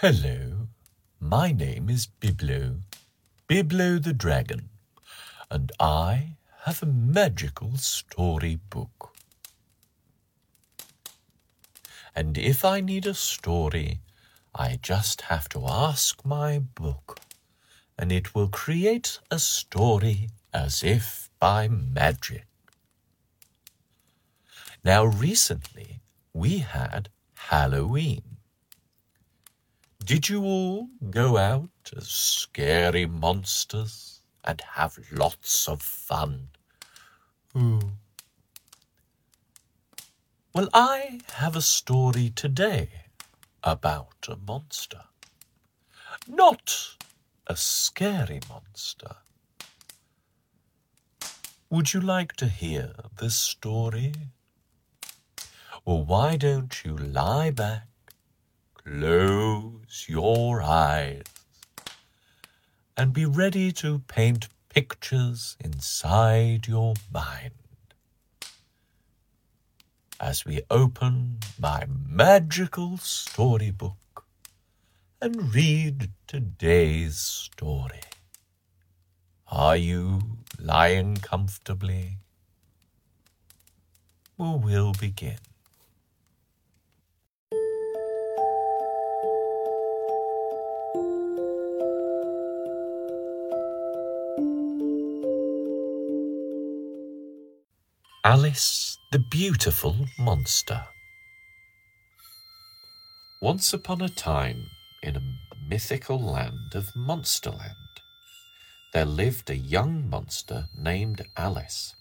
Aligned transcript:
Hello, 0.00 0.68
my 1.18 1.50
name 1.50 1.90
is 1.90 2.06
Biblo, 2.20 2.82
Biblo 3.48 4.00
the 4.00 4.12
Dragon, 4.12 4.68
and 5.50 5.72
I 5.80 6.36
have 6.66 6.80
a 6.80 6.86
magical 6.86 7.76
story 7.78 8.60
book. 8.70 9.12
And 12.14 12.38
if 12.38 12.64
I 12.64 12.80
need 12.80 13.06
a 13.06 13.12
story, 13.12 13.98
I 14.54 14.78
just 14.80 15.22
have 15.22 15.48
to 15.48 15.66
ask 15.66 16.24
my 16.24 16.60
book, 16.60 17.18
and 17.98 18.12
it 18.12 18.36
will 18.36 18.46
create 18.46 19.18
a 19.32 19.40
story 19.40 20.28
as 20.54 20.84
if 20.84 21.28
by 21.40 21.66
magic. 21.66 22.46
Now, 24.84 25.04
recently 25.04 26.02
we 26.32 26.58
had 26.58 27.08
Halloween. 27.34 28.27
Did 30.08 30.30
you 30.30 30.42
all 30.42 30.88
go 31.10 31.36
out 31.36 31.68
as 31.94 32.08
scary 32.08 33.04
monsters 33.04 34.22
and 34.42 34.58
have 34.72 34.98
lots 35.12 35.68
of 35.68 35.82
fun? 35.82 36.48
Ooh. 37.54 37.92
Well, 40.54 40.70
I 40.72 41.20
have 41.34 41.56
a 41.56 41.60
story 41.60 42.30
today 42.30 42.88
about 43.62 44.26
a 44.30 44.36
monster. 44.36 45.02
Not 46.26 46.96
a 47.46 47.54
scary 47.54 48.40
monster. 48.48 49.14
Would 51.68 51.92
you 51.92 52.00
like 52.00 52.32
to 52.36 52.48
hear 52.48 52.94
this 53.18 53.36
story? 53.36 54.14
Well, 55.84 56.02
why 56.02 56.38
don't 56.38 56.82
you 56.82 56.96
lie 56.96 57.50
back 57.50 57.88
Close 58.88 60.06
your 60.08 60.62
eyes 60.62 61.22
and 62.96 63.12
be 63.12 63.26
ready 63.26 63.70
to 63.70 63.98
paint 64.08 64.48
pictures 64.70 65.58
inside 65.60 66.66
your 66.66 66.94
mind. 67.12 67.52
As 70.18 70.46
we 70.46 70.62
open 70.70 71.40
my 71.60 71.84
magical 71.86 72.96
storybook 72.96 74.24
and 75.20 75.54
read 75.54 76.08
today's 76.26 77.18
story. 77.18 78.00
Are 79.52 79.76
you 79.76 80.22
lying 80.58 81.16
comfortably? 81.16 82.16
Well, 84.38 84.58
we'll 84.58 84.92
begin. 84.92 85.36
Alice 98.30 98.98
the 99.10 99.18
Beautiful 99.18 99.96
Monster. 100.18 100.84
Once 103.40 103.72
upon 103.72 104.02
a 104.02 104.10
time, 104.10 104.66
in 105.02 105.16
a 105.16 105.22
mythical 105.66 106.20
land 106.20 106.74
of 106.74 106.94
Monsterland, 106.94 108.02
there 108.92 109.06
lived 109.06 109.48
a 109.48 109.56
young 109.56 110.10
monster 110.10 110.68
named 110.76 111.24
Alice. 111.38 111.94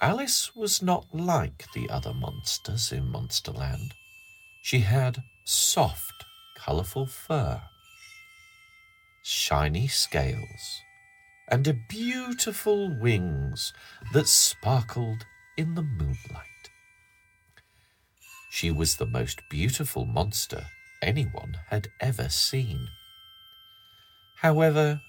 Alice 0.00 0.56
was 0.56 0.80
not 0.80 1.04
like 1.12 1.66
the 1.74 1.90
other 1.90 2.14
monsters 2.14 2.90
in 2.90 3.12
Monsterland. 3.12 3.92
She 4.62 4.78
had 4.78 5.22
soft, 5.44 6.24
colourful 6.56 7.04
fur, 7.04 7.60
shiny 9.22 9.88
scales, 9.88 10.80
and 11.48 11.80
beautiful 11.88 12.88
wings 12.88 13.72
that 14.12 14.28
sparkled 14.28 15.24
in 15.56 15.74
the 15.74 15.82
moonlight. 15.82 16.44
She 18.50 18.70
was 18.70 18.96
the 18.96 19.06
most 19.06 19.40
beautiful 19.50 20.04
monster 20.04 20.66
anyone 21.02 21.56
had 21.68 21.88
ever 22.00 22.28
seen. 22.28 22.88
However, 24.36 25.00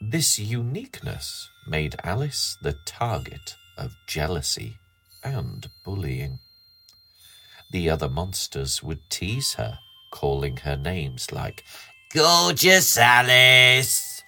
this 0.00 0.38
uniqueness 0.38 1.48
made 1.66 1.96
Alice 2.02 2.56
the 2.62 2.76
target 2.84 3.54
of 3.78 3.92
jealousy 4.06 4.78
and 5.22 5.70
bullying. 5.84 6.40
The 7.70 7.88
other 7.88 8.08
monsters 8.08 8.82
would 8.82 9.08
tease 9.08 9.54
her, 9.54 9.78
calling 10.10 10.58
her 10.58 10.76
names 10.76 11.32
like 11.32 11.64
Gorgeous 12.12 12.98
Alice 12.98 14.22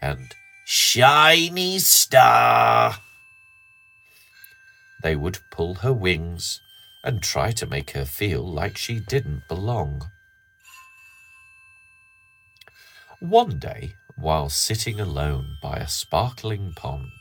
and 0.00 0.34
Shiny 0.70 1.78
Star. 1.78 2.98
They 5.02 5.16
would 5.16 5.38
pull 5.50 5.76
her 5.76 5.94
wings 5.94 6.60
and 7.02 7.22
try 7.22 7.52
to 7.52 7.64
make 7.64 7.92
her 7.92 8.04
feel 8.04 8.46
like 8.46 8.76
she 8.76 9.00
didn't 9.00 9.48
belong. 9.48 10.10
One 13.18 13.58
day, 13.58 13.94
while 14.14 14.50
sitting 14.50 15.00
alone 15.00 15.56
by 15.62 15.78
a 15.78 15.88
sparkling 15.88 16.74
pond, 16.76 17.12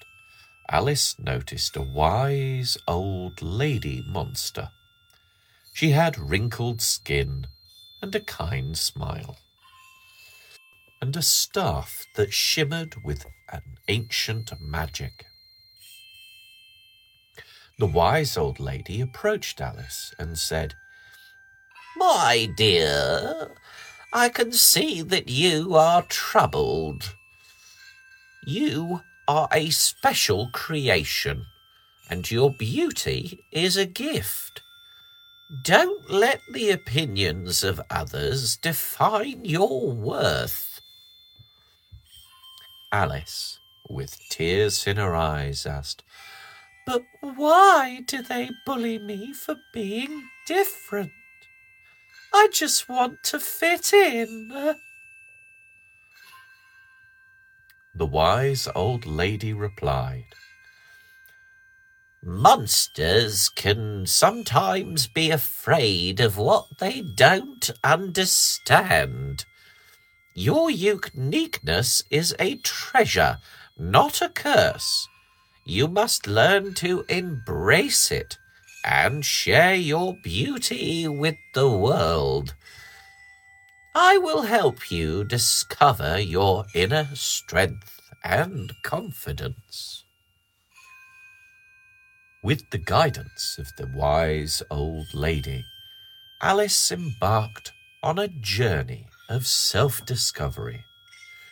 Alice 0.69 1.17
noticed 1.17 1.77
a 1.77 1.81
wise 1.81 2.77
old 2.85 3.41
lady 3.41 4.03
monster. 4.09 4.71
She 5.71 5.91
had 5.91 6.19
wrinkled 6.19 6.81
skin 6.81 7.47
and 8.01 8.13
a 8.13 8.19
kind 8.19 8.77
smile 8.77 9.37
and 11.01 11.15
a 11.15 11.21
staff 11.21 12.05
that 12.15 12.33
shimmered 12.33 13.03
with 13.03 13.25
an 13.51 13.61
ancient 13.87 14.51
magic. 14.59 15.25
The 17.79 17.85
wise 17.85 18.37
old 18.37 18.59
lady 18.59 19.01
approached 19.01 19.61
Alice 19.61 20.13
and 20.17 20.37
said, 20.37 20.73
My 21.95 22.49
dear, 22.57 23.51
I 24.11 24.29
can 24.29 24.51
see 24.51 25.01
that 25.03 25.29
you 25.29 25.75
are 25.75 26.01
troubled. 26.03 27.13
You 28.45 29.01
are 29.27 29.47
a 29.51 29.69
special 29.69 30.49
creation, 30.53 31.45
and 32.09 32.31
your 32.31 32.51
beauty 32.51 33.45
is 33.51 33.77
a 33.77 33.85
gift. 33.85 34.61
Don't 35.61 36.09
let 36.09 36.41
the 36.51 36.71
opinions 36.71 37.63
of 37.63 37.81
others 37.89 38.57
define 38.57 39.45
your 39.45 39.91
worth. 39.91 40.76
Alice, 42.91 43.59
with 43.89 44.17
tears 44.29 44.87
in 44.87 44.97
her 44.97 45.13
eyes, 45.13 45.65
asked, 45.65 46.03
But 46.85 47.03
why 47.21 48.01
do 48.07 48.21
they 48.21 48.49
bully 48.65 48.97
me 48.97 49.33
for 49.33 49.55
being 49.73 50.29
different? 50.45 51.11
I 52.33 52.47
just 52.53 52.87
want 52.87 53.23
to 53.23 53.39
fit 53.39 53.91
in. 53.93 54.75
The 57.93 58.05
wise 58.05 58.67
old 58.75 59.05
lady 59.05 59.53
replied, 59.53 60.25
Monsters 62.23 63.49
can 63.49 64.05
sometimes 64.05 65.07
be 65.07 65.31
afraid 65.31 66.19
of 66.19 66.37
what 66.37 66.77
they 66.79 67.01
don't 67.01 67.69
understand. 67.83 69.45
Your 70.39 70.69
uniqueness 70.69 72.03
is 72.11 72.35
a 72.37 72.57
treasure, 72.57 73.39
not 73.75 74.21
a 74.21 74.29
curse. 74.29 75.07
You 75.65 75.87
must 75.87 76.27
learn 76.27 76.75
to 76.75 77.05
embrace 77.09 78.11
it 78.11 78.37
and 78.85 79.25
share 79.25 79.73
your 79.73 80.15
beauty 80.23 81.07
with 81.07 81.37
the 81.55 81.67
world. 81.67 82.53
I 83.95 84.19
will 84.19 84.43
help 84.43 84.91
you 84.91 85.23
discover 85.23 86.19
your 86.19 86.65
inner 86.75 87.07
strength 87.15 87.99
and 88.23 88.71
confidence. 88.83 90.03
With 92.43 92.69
the 92.69 92.77
guidance 92.77 93.57
of 93.57 93.75
the 93.75 93.87
wise 93.87 94.61
old 94.69 95.15
lady, 95.15 95.65
Alice 96.43 96.91
embarked 96.91 97.71
on 98.03 98.19
a 98.19 98.27
journey 98.27 99.07
of 99.29 99.45
self 99.45 100.05
discovery, 100.05 100.85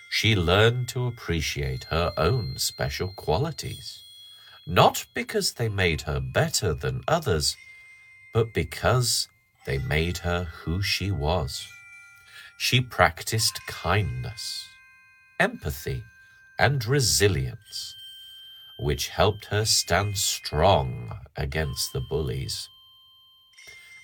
she 0.09 0.35
learned 0.35 0.87
to 0.89 1.07
appreciate 1.07 1.85
her 1.85 2.13
own 2.17 2.57
special 2.57 3.09
qualities, 3.09 4.01
not 4.65 5.05
because 5.13 5.53
they 5.53 5.69
made 5.69 6.01
her 6.01 6.19
better 6.19 6.73
than 6.73 7.03
others, 7.07 7.57
but 8.33 8.53
because 8.53 9.27
they 9.65 9.77
made 9.79 10.19
her 10.19 10.45
who 10.63 10.81
she 10.81 11.11
was. 11.11 11.67
She 12.57 12.79
practiced 12.79 13.59
kindness, 13.67 14.65
empathy, 15.39 16.03
and 16.57 16.85
resilience, 16.85 17.95
which 18.79 19.09
helped 19.09 19.45
her 19.45 19.65
stand 19.65 20.17
strong 20.17 21.11
against 21.35 21.91
the 21.91 21.99
bullies. 21.99 22.69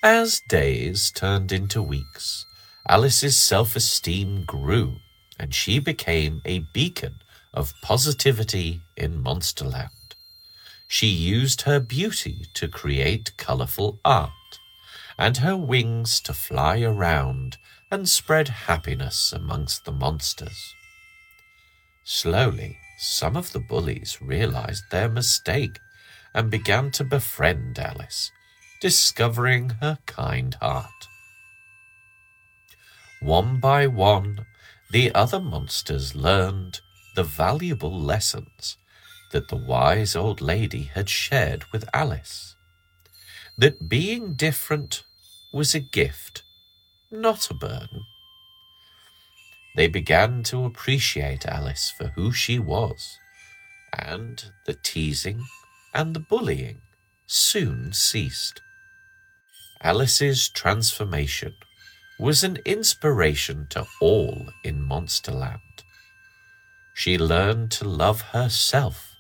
As 0.03 0.41
days 0.49 1.11
turned 1.11 1.51
into 1.51 1.81
weeks, 1.81 2.45
Alice's 2.87 3.37
self 3.37 3.75
esteem 3.75 4.43
grew, 4.43 4.97
and 5.39 5.53
she 5.53 5.79
became 5.79 6.41
a 6.45 6.59
beacon 6.73 7.15
of 7.53 7.73
positivity 7.81 8.81
in 8.97 9.23
Monsterland. 9.23 10.15
She 10.87 11.07
used 11.07 11.61
her 11.61 11.79
beauty 11.79 12.47
to 12.55 12.67
create 12.67 13.37
colourful 13.37 13.99
art, 14.03 14.31
and 15.17 15.37
her 15.37 15.55
wings 15.55 16.19
to 16.21 16.33
fly 16.33 16.81
around 16.81 17.57
and 17.91 18.09
spread 18.09 18.47
happiness 18.47 19.31
amongst 19.31 19.85
the 19.85 19.91
monsters. 19.91 20.73
Slowly, 22.03 22.77
some 22.97 23.37
of 23.37 23.51
the 23.53 23.59
bullies 23.59 24.17
realized 24.21 24.83
their 24.91 25.09
mistake 25.09 25.79
and 26.33 26.49
began 26.49 26.91
to 26.91 27.03
befriend 27.03 27.77
Alice, 27.77 28.31
discovering 28.79 29.69
her 29.81 29.99
kind 30.05 30.55
heart. 30.55 31.07
One 33.21 33.59
by 33.59 33.85
one, 33.85 34.47
the 34.89 35.13
other 35.13 35.39
monsters 35.39 36.15
learned 36.15 36.81
the 37.15 37.23
valuable 37.23 37.97
lessons 38.01 38.77
that 39.31 39.47
the 39.47 39.55
wise 39.55 40.15
old 40.15 40.41
lady 40.41 40.89
had 40.95 41.07
shared 41.07 41.63
with 41.71 41.87
Alice. 41.93 42.55
That 43.59 43.87
being 43.87 44.33
different 44.33 45.03
was 45.53 45.75
a 45.75 45.79
gift, 45.79 46.41
not 47.11 47.51
a 47.51 47.53
burden. 47.53 48.05
They 49.75 49.87
began 49.87 50.41
to 50.45 50.65
appreciate 50.65 51.45
Alice 51.45 51.93
for 51.95 52.07
who 52.07 52.31
she 52.33 52.57
was, 52.57 53.19
and 53.93 54.51
the 54.65 54.73
teasing 54.73 55.45
and 55.93 56.15
the 56.15 56.19
bullying 56.19 56.81
soon 57.27 57.93
ceased. 57.93 58.61
Alice's 59.83 60.49
transformation 60.49 61.53
was 62.21 62.43
an 62.43 62.59
inspiration 62.65 63.65
to 63.67 63.83
all 63.99 64.45
in 64.63 64.79
Monsterland. 64.79 65.81
She 66.93 67.17
learned 67.17 67.71
to 67.71 67.83
love 67.83 68.21
herself 68.21 69.15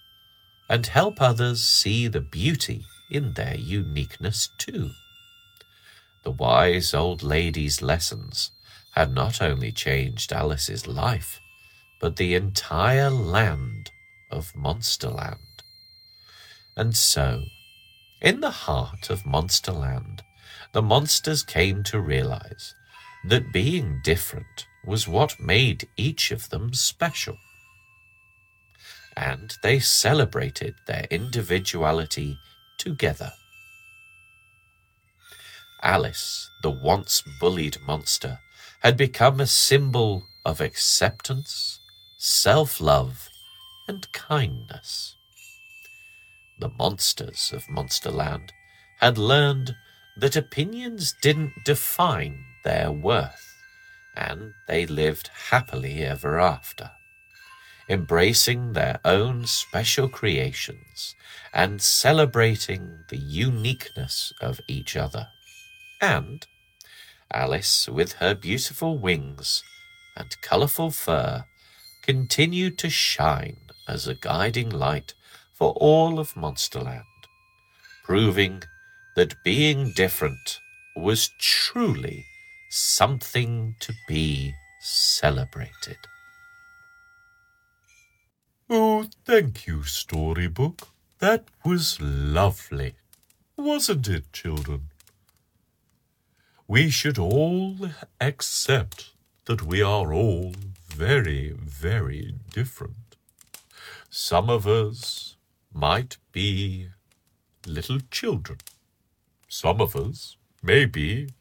and 0.69 0.85
help 0.85 1.19
others 1.19 1.63
see 1.63 2.07
the 2.07 2.21
beauty 2.21 2.85
in 3.09 3.33
their 3.33 3.55
uniqueness 3.55 4.49
too. 4.59 4.91
The 6.23 6.29
wise 6.29 6.93
old 6.93 7.23
lady's 7.23 7.81
lessons 7.81 8.51
had 8.93 9.15
not 9.15 9.41
only 9.41 9.71
changed 9.71 10.31
Alice's 10.31 10.85
life, 10.85 11.39
but 11.99 12.17
the 12.17 12.35
entire 12.35 13.09
land 13.09 13.89
of 14.29 14.53
Monsterland. 14.53 15.63
And 16.77 16.95
so, 16.95 17.45
in 18.21 18.41
the 18.41 18.51
heart 18.51 19.09
of 19.09 19.23
Monsterland, 19.23 20.19
the 20.71 20.83
monsters 20.83 21.41
came 21.41 21.81
to 21.85 21.99
realize 21.99 22.75
that 23.23 23.51
being 23.51 24.01
different 24.03 24.67
was 24.83 25.07
what 25.07 25.39
made 25.39 25.87
each 25.95 26.31
of 26.31 26.49
them 26.49 26.73
special. 26.73 27.37
And 29.15 29.53
they 29.61 29.79
celebrated 29.79 30.75
their 30.87 31.05
individuality 31.11 32.37
together. 32.77 33.31
Alice, 35.83 36.49
the 36.63 36.71
once 36.71 37.23
bullied 37.39 37.77
monster, 37.85 38.39
had 38.81 38.97
become 38.97 39.39
a 39.39 39.47
symbol 39.47 40.23
of 40.45 40.61
acceptance, 40.61 41.79
self 42.17 42.79
love, 42.81 43.29
and 43.87 44.11
kindness. 44.11 45.15
The 46.59 46.69
monsters 46.69 47.51
of 47.53 47.63
Monsterland 47.67 48.49
had 48.99 49.17
learned 49.17 49.75
that 50.17 50.35
opinions 50.35 51.13
didn't 51.21 51.53
define 51.65 52.45
their 52.63 52.91
worth, 52.91 53.55
and 54.15 54.53
they 54.67 54.85
lived 54.85 55.29
happily 55.49 56.03
ever 56.03 56.39
after, 56.39 56.91
embracing 57.89 58.73
their 58.73 58.99
own 59.03 59.45
special 59.45 60.07
creations 60.07 61.15
and 61.53 61.81
celebrating 61.81 63.03
the 63.09 63.17
uniqueness 63.17 64.33
of 64.41 64.61
each 64.67 64.95
other. 64.95 65.27
And 66.01 66.45
Alice, 67.33 67.87
with 67.87 68.13
her 68.13 68.35
beautiful 68.35 68.97
wings 68.97 69.63
and 70.17 70.35
colourful 70.41 70.91
fur, 70.91 71.45
continued 72.01 72.77
to 72.79 72.89
shine 72.89 73.57
as 73.87 74.07
a 74.07 74.15
guiding 74.15 74.69
light 74.69 75.13
for 75.53 75.71
all 75.73 76.19
of 76.19 76.33
Monsterland, 76.33 77.03
proving 78.03 78.63
that 79.15 79.43
being 79.43 79.93
different 79.93 80.59
was 80.95 81.29
truly 81.39 82.25
something 82.71 83.75
to 83.81 83.93
be 84.07 84.55
celebrated. 84.79 85.97
Oh, 88.69 89.07
thank 89.25 89.67
you, 89.67 89.83
storybook. 89.83 90.87
That 91.19 91.49
was 91.65 91.99
lovely, 91.99 92.95
wasn't 93.57 94.07
it, 94.07 94.31
children? 94.31 94.89
We 96.65 96.89
should 96.89 97.19
all 97.19 97.89
accept 98.21 99.11
that 99.45 99.63
we 99.63 99.81
are 99.81 100.13
all 100.13 100.53
very, 100.87 101.53
very 101.61 102.35
different. 102.53 103.17
Some 104.09 104.49
of 104.49 104.65
us 104.65 105.35
might 105.73 106.15
be 106.31 106.87
little 107.67 107.99
children. 108.09 108.59
Some 109.49 109.81
of 109.81 109.93
us 109.93 110.37
may 110.63 110.85
be 110.85 111.31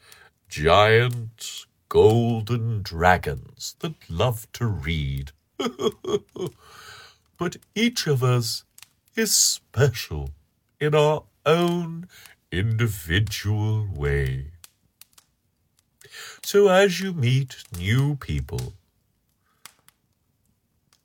giant 0.50 1.66
golden 1.88 2.82
dragons 2.82 3.76
that 3.78 3.94
love 4.10 4.50
to 4.52 4.66
read. 4.66 5.30
but 7.38 7.56
each 7.74 8.06
of 8.08 8.24
us 8.24 8.64
is 9.14 9.34
special 9.34 10.30
in 10.80 10.94
our 10.94 11.22
own 11.46 12.08
individual 12.50 13.88
way. 13.94 14.46
So 16.42 16.68
as 16.68 17.00
you 17.00 17.12
meet 17.12 17.62
new 17.78 18.16
people, 18.16 18.74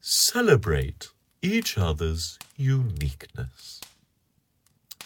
celebrate 0.02 1.10
each 1.44 1.78
other's 1.78 2.40
uniqueness. 2.58 3.80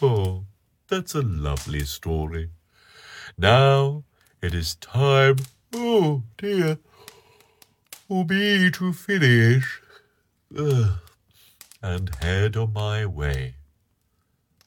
Oh, 0.00 0.44
that's 0.88 1.14
a 1.14 1.20
lovely 1.20 1.84
story. 1.84 2.50
Now 3.36 4.04
it 4.42 4.54
is 4.54 4.74
time, 4.76 5.36
oh 5.74 6.22
dear, 6.38 6.78
for 8.08 8.24
me 8.24 8.70
to 8.70 8.92
finish 8.92 9.82
Ugh. 10.56 10.92
and 11.82 12.14
head 12.16 12.56
on 12.56 12.72
my 12.72 13.04
way. 13.04 13.56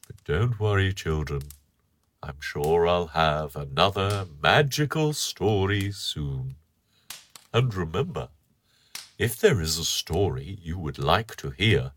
But 0.08 0.24
don't 0.26 0.60
worry, 0.60 0.94
children. 0.94 1.42
I'm 2.22 2.40
sure 2.40 2.88
I'll 2.88 3.08
have 3.08 3.56
another 3.56 4.28
magical 4.42 5.12
story 5.14 5.92
soon. 5.92 6.56
And 7.54 7.74
remember, 7.74 8.30
if 9.18 9.38
there 9.38 9.60
is 9.60 9.78
a 9.78 9.86
story 9.86 10.60
you 10.62 10.78
would 10.78 11.00
like 11.00 11.36
to 11.38 11.50
hear, 11.50 11.92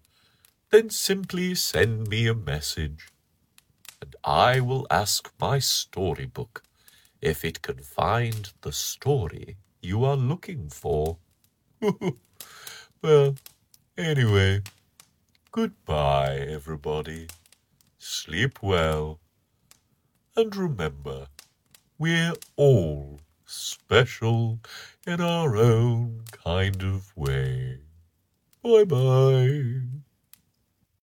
then 0.71 0.91
simply 0.91 1.55
send 1.55 2.09
me 2.09 2.27
a 2.27 2.35
message, 2.35 3.09
and 4.01 4.17
I 4.25 4.61
will 4.61 4.87
ask 4.91 5.31
my 5.39 5.59
storybook 5.59 6.63
if 7.21 7.45
it 7.45 7.63
can 7.63 7.79
find 7.79 8.53
the 8.63 8.73
story 8.73 9.57
you 9.81 10.05
are 10.05 10.17
looking 10.17 10.69
for. 10.69 11.19
well, 13.03 13.35
anyway, 13.97 14.63
goodbye, 15.53 16.47
everybody. 16.49 17.29
Sleep 17.99 18.63
well 18.63 19.21
and 20.37 20.55
remember, 20.55 21.29
we're 21.99 22.35
all 22.57 23.21
special 23.47 24.61
in 25.07 25.21
our 25.23 25.57
own 25.57 26.25
kind 26.31 26.83
of 26.83 27.17
way. 27.17 27.79
Bye 28.63 28.85
bye. 28.85 30.06